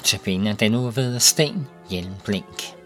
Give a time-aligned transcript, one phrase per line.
[0.00, 2.80] Notabene den nu ved Sten Hjelmblink.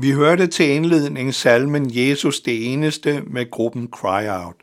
[0.00, 4.54] Vi hørte til indledning salmen Jesus det eneste med gruppen Cry Out.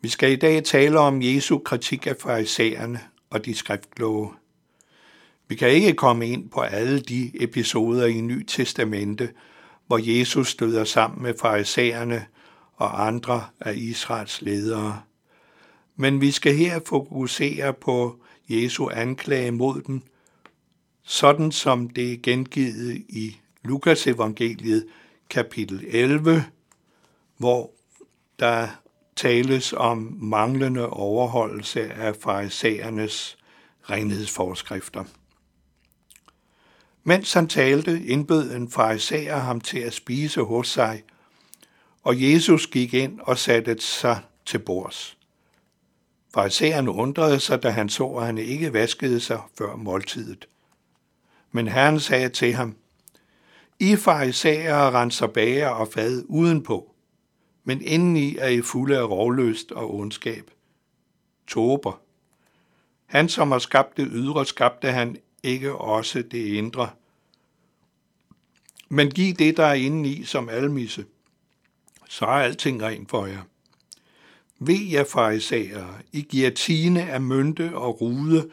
[0.00, 3.00] Vi skal i dag tale om Jesu kritik af farisæerne
[3.30, 4.30] og de skriftkloge.
[5.48, 9.30] Vi kan ikke komme ind på alle de episoder i Ny Testamente,
[9.86, 12.26] hvor Jesus støder sammen med farisæerne
[12.74, 15.00] og andre af Israels ledere.
[15.96, 18.16] Men vi skal her fokusere på
[18.48, 20.02] Jesu anklage mod dem,
[21.02, 24.86] sådan som det er gengivet i Lukas evangeliet
[25.30, 26.44] kapitel 11,
[27.36, 27.70] hvor
[28.38, 28.68] der
[29.16, 33.38] tales om manglende overholdelse af farisæernes
[33.90, 35.04] renhedsforskrifter.
[37.04, 41.02] Mens han talte, indbød en farisæer ham til at spise hos sig,
[42.02, 45.18] og Jesus gik ind og satte sig til bords.
[46.34, 50.48] Farisæerne undrede sig, da han så, at han ikke vaskede sig før måltidet.
[51.52, 52.76] Men Herren sagde til ham,
[53.82, 56.94] i farisager renser bager og fad udenpå,
[57.64, 60.50] men indeni er I fulde af rovløst og ondskab.
[61.46, 62.00] Tober.
[63.06, 66.90] Han, som har skabt det ydre, skabte han ikke også det indre.
[68.88, 71.04] Men giv det, der er indeni som almisse,
[72.08, 73.42] så er alting rent for jer.
[74.58, 78.50] Ved jer farisæere, I giver tine af mynte og rude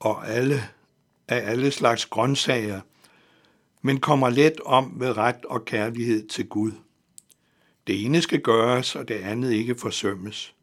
[0.00, 0.68] og alle,
[1.28, 2.80] af alle slags grøntsager,
[3.82, 6.72] men kommer let om ved ret og kærlighed til Gud.
[7.86, 10.54] Det ene skal gøres, og det andet ikke forsømmes.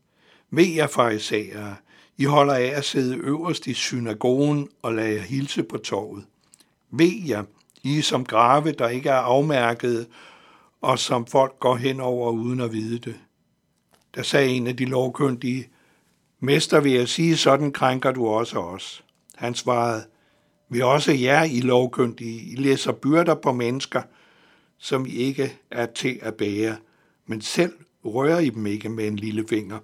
[0.50, 1.76] Ved jer farisæere,
[2.18, 6.26] I holder af at sidde øverst i synagogen og lade jer hilse på torvet.
[6.92, 7.44] Ved jer,
[7.84, 10.08] I som grave, der ikke er afmærket,
[10.82, 13.16] og som folk går hen over uden at vide det.
[14.16, 15.70] Der sagde en af de lovkyndige,
[16.40, 19.04] Mester, vil jeg sige, sådan krænker du også os.
[19.36, 20.04] Han svarede,
[20.70, 24.02] vi også jer, I lovkyndige, I læser byrder på mennesker,
[24.78, 26.78] som I ikke er til at bære,
[27.26, 27.74] men selv
[28.06, 29.80] rører I dem ikke med en lille finger.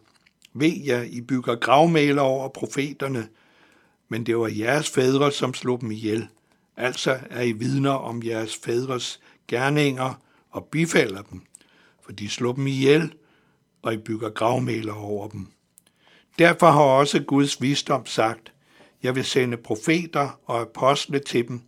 [0.53, 3.27] Ved jer, I bygger gravmæler over profeterne,
[4.09, 6.27] men det var jeres fædre, som slog dem ihjel.
[6.77, 10.21] Altså er I vidner om jeres fædres gerninger
[10.51, 11.41] og bifalder dem,
[12.05, 13.13] for de slog dem ihjel,
[13.81, 15.47] og I bygger gravmæler over dem.
[16.39, 18.53] Derfor har også Guds visdom sagt,
[19.05, 21.61] jeg vil sende profeter og apostle til dem,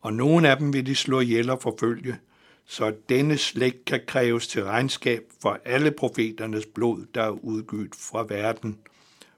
[0.00, 2.18] og nogle af dem vil de slå ihjel og forfølge,
[2.64, 8.26] så denne slægt kan kræves til regnskab for alle profeternes blod, der er udgivet fra
[8.28, 8.78] verden,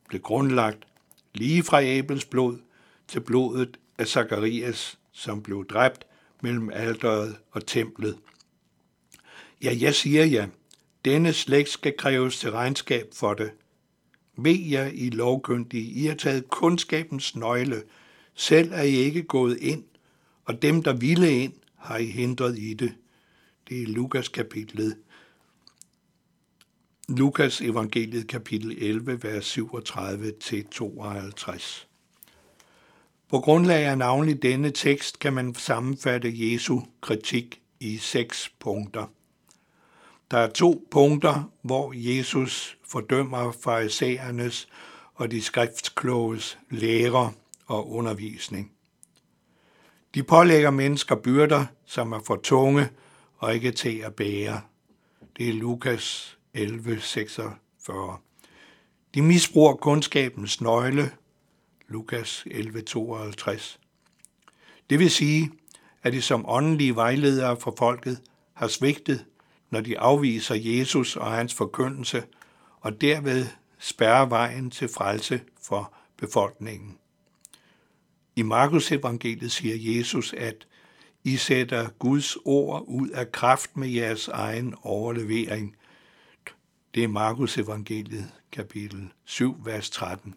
[0.08, 0.86] blev grundlagt
[1.34, 2.58] lige fra Abels blod
[3.08, 6.06] til blodet af Zakarias, som blev dræbt
[6.42, 8.18] mellem alderet og templet.
[9.62, 10.46] Ja, jeg siger ja,
[11.04, 13.50] denne slægt skal kræves til regnskab for det.
[14.36, 17.82] Ved jer, I lovkyndige, I har taget kundskabens nøgle.
[18.34, 19.84] Selv er I ikke gået ind,
[20.44, 22.94] og dem, der ville ind, har I hindret i det.
[23.68, 24.96] Det er Lukas kapitlet.
[27.08, 31.86] Lukas evangeliet kapitel 11, vers 37-52.
[33.28, 39.06] På grundlag af navnlig denne tekst kan man sammenfatte Jesu kritik i seks punkter.
[40.30, 44.68] Der er to punkter, hvor Jesus fordømmer farisæernes
[45.14, 47.32] og de skriftkloges lærer
[47.66, 48.72] og undervisning.
[50.14, 52.88] De pålægger mennesker byrder, som er for tunge
[53.36, 54.60] og ikke til at bære.
[55.36, 58.18] Det er Lukas 11, 46.
[59.14, 61.10] De misbruger kundskabens nøgle,
[61.88, 63.80] Lukas 11, 52.
[64.90, 65.50] Det vil sige,
[66.02, 68.20] at de som åndelige vejledere for folket
[68.54, 69.24] har svigtet
[69.74, 72.24] når de afviser Jesus og hans forkyndelse,
[72.80, 73.46] og derved
[73.78, 76.98] spærrer vejen til frelse for befolkningen.
[78.36, 80.66] I Markus evangeliet siger Jesus, at
[81.24, 85.76] I sætter Guds ord ud af kraft med jeres egen overlevering.
[86.94, 90.34] Det er Markus evangeliet kapitel 7, vers 13.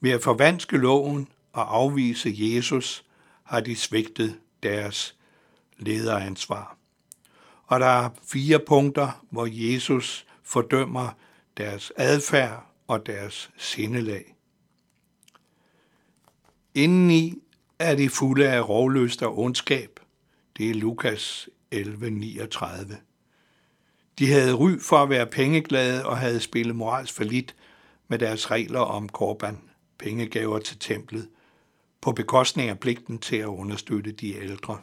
[0.00, 3.04] Ved at forvanske loven og afvise Jesus,
[3.42, 5.16] har de svigtet deres
[5.76, 6.77] lederansvar.
[7.68, 11.08] Og der er fire punkter, hvor Jesus fordømmer
[11.56, 14.34] deres adfærd og deres sindelag.
[16.74, 17.34] Indeni
[17.78, 20.00] er de fulde af rovlyst og ondskab.
[20.56, 22.96] Det er Lukas 11:39.
[24.18, 27.56] De havde ry for at være pengeglade og havde spillet morals forlit
[28.08, 29.58] med deres regler om korban,
[29.98, 31.28] pengegaver til templet,
[32.00, 34.78] på bekostning af pligten til at understøtte de ældre.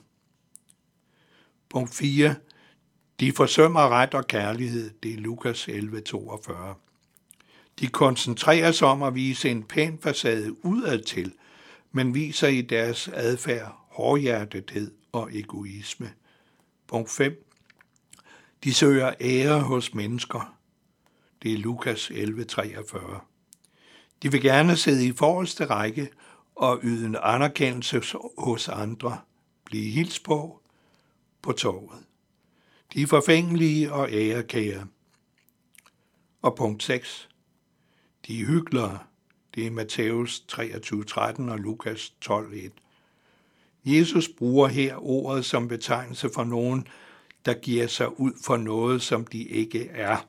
[1.70, 2.36] Punkt 4.
[3.20, 6.54] De forsømmer ret og kærlighed, det er Lukas 11:42.
[7.80, 11.34] De koncentrerer sig om at vise en pæn facade udad til,
[11.92, 16.14] men viser i deres adfærd hårdhjertethed og egoisme.
[16.88, 17.46] Punkt 5.
[18.64, 20.58] De søger ære hos mennesker.
[21.44, 23.22] Det er Lukas 11:43.
[24.24, 26.10] De vil gerne sidde i forreste række
[26.56, 28.02] og yde en anerkendelse
[28.38, 29.20] hos andre,
[29.66, 30.62] blive hils på
[31.42, 32.00] på torvet.
[32.96, 34.88] De er forfængelige og ærekære.
[36.42, 37.30] Og punkt 6.
[38.28, 39.00] De er hyggelere.
[39.56, 42.70] Det er Matthæus 23:13 og Lukas 12:1.
[43.86, 46.88] Jesus bruger her ordet som betegnelse for nogen,
[47.46, 50.28] der giver sig ud for noget, som de ikke er.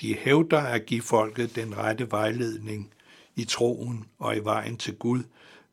[0.00, 2.94] De hævder at give folket den rette vejledning
[3.36, 5.22] i troen og i vejen til Gud,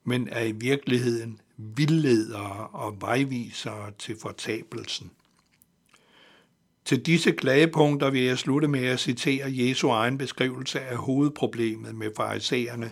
[0.04, 5.12] men er i virkeligheden vildledere og vejvisere til fortabelsen.
[6.86, 12.10] Til disse klagepunkter vil jeg slutte med at citere Jesu egen beskrivelse af hovedproblemet med
[12.18, 12.92] farisæerne,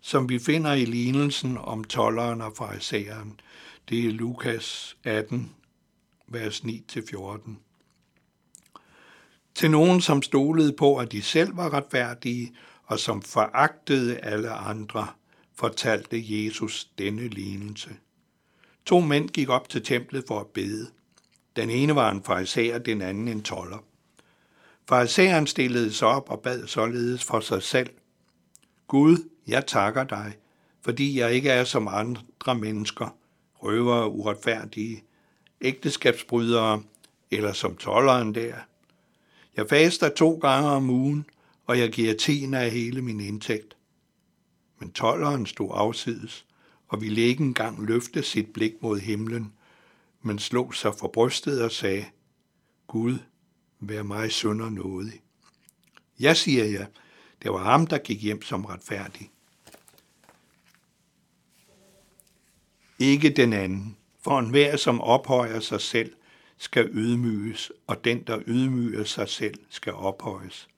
[0.00, 3.40] som vi finder i lignelsen om tolleren og farisæeren.
[3.88, 5.52] Det er Lukas 18,
[6.28, 7.50] vers 9-14.
[9.54, 15.06] Til nogen, som stolede på, at de selv var retfærdige, og som foragtede alle andre,
[15.54, 17.90] fortalte Jesus denne lignelse.
[18.86, 20.90] To mænd gik op til templet for at bede.
[21.56, 23.84] Den ene var en farisæer, den anden en toller.
[24.88, 27.90] Farisæeren stillede sig op og bad således for sig selv.
[28.88, 30.36] Gud, jeg takker dig,
[30.82, 33.16] fordi jeg ikke er som andre mennesker,
[33.54, 35.04] røvere, uretfærdige,
[35.60, 36.82] ægteskabsbrydere
[37.30, 38.54] eller som tolleren der.
[39.56, 41.26] Jeg faster to gange om ugen,
[41.66, 43.76] og jeg giver tiende af hele min indtægt.
[44.78, 46.46] Men tolleren stod afsides
[46.88, 49.52] og ville ikke engang løfte sit blik mod himlen,
[50.26, 52.04] men slog sig for brystet og sagde,
[52.86, 53.18] Gud,
[53.80, 55.22] vær mig sønder nådig.
[56.20, 56.86] Jeg siger jer,
[57.42, 59.30] det var ham, der gik hjem som retfærdig.
[62.98, 66.12] Ikke den anden, for enhver, som ophøjer sig selv,
[66.58, 70.68] skal ydmyges, og den, der ydmyger sig selv, skal ophøjes.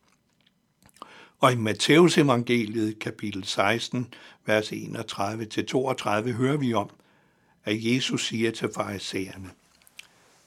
[1.38, 4.14] Og i Matteus evangeliet kapitel 16,
[4.47, 6.90] vers 31-32 hører vi om,
[7.69, 9.51] at Jesus siger til farisæerne,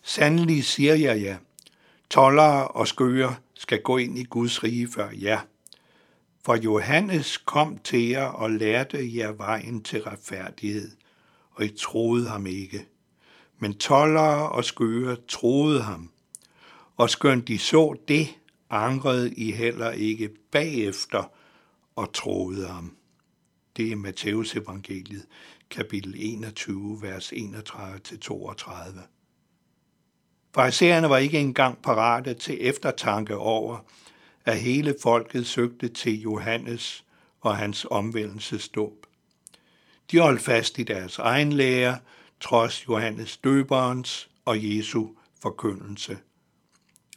[0.02, 1.38] Sandelig siger jeg jer,
[2.10, 5.40] tollere og skøre skal gå ind i Guds rige før jer.
[6.46, 10.92] For Johannes kom til jer og lærte jer vejen til retfærdighed,
[11.52, 12.88] og I troede ham ikke.
[13.60, 16.10] Men tollere og skøre troede ham,
[16.98, 18.28] og skønt de så det,
[18.70, 21.32] angrede I heller ikke bagefter
[21.96, 22.96] og troede ham.
[23.78, 25.26] Det er Matteus evangeliet,
[25.72, 29.00] kapitel 21, vers 31-32.
[30.56, 33.78] Farisæerne var ikke engang parate til eftertanke over,
[34.46, 37.06] at hele folket søgte til Johannes
[37.42, 39.06] og hans omvendelsesdåb.
[40.12, 42.00] De holdt fast i deres egen lære,
[42.40, 45.08] trods Johannes døberens og Jesu
[45.42, 46.18] forkyndelse.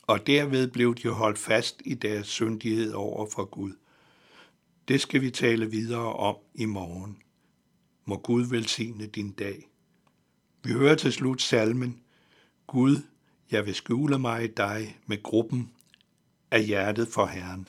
[0.03, 3.73] Og derved blev de holdt fast i deres syndighed over for Gud.
[4.89, 7.24] Det skal vi tale videre om i morgen.
[8.05, 9.69] Må Gud velsigne din dag.
[10.63, 12.01] Vi hører til slut salmen,
[12.67, 12.97] Gud,
[13.51, 15.71] jeg vil skjule mig i dig med gruppen
[16.51, 17.69] af hjertet for Herren.